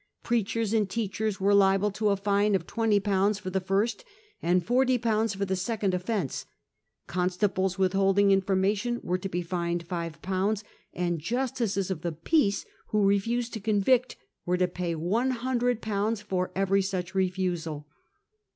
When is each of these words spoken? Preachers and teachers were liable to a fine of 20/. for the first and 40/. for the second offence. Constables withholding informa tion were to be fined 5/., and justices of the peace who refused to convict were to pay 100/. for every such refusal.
Preachers 0.23 0.73
and 0.73 0.89
teachers 0.89 1.39
were 1.39 1.53
liable 1.53 1.91
to 1.91 2.09
a 2.09 2.17
fine 2.17 2.55
of 2.55 2.65
20/. 2.65 3.39
for 3.39 3.51
the 3.51 3.59
first 3.59 4.03
and 4.41 4.65
40/. 4.65 5.35
for 5.37 5.45
the 5.45 5.55
second 5.55 5.93
offence. 5.93 6.47
Constables 7.05 7.77
withholding 7.77 8.29
informa 8.29 8.75
tion 8.75 8.99
were 9.03 9.19
to 9.19 9.29
be 9.29 9.43
fined 9.43 9.87
5/., 9.87 10.63
and 10.95 11.19
justices 11.19 11.91
of 11.91 12.01
the 12.01 12.11
peace 12.13 12.65
who 12.87 13.05
refused 13.05 13.53
to 13.53 13.59
convict 13.59 14.15
were 14.43 14.57
to 14.57 14.67
pay 14.67 14.95
100/. 14.95 16.23
for 16.23 16.49
every 16.55 16.81
such 16.81 17.13
refusal. 17.13 17.85